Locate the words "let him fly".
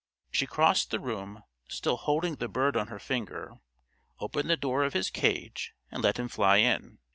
6.01-6.57